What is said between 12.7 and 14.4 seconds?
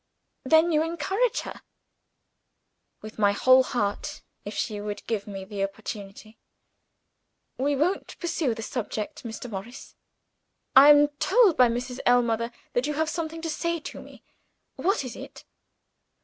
that you have something to say to me.